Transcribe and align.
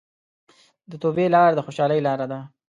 د 0.89 0.91
توبې 1.01 1.25
لار 1.35 1.51
د 1.55 1.59
خوشحالۍ 1.65 1.99
لاره 2.07 2.25
ده. 2.31 2.39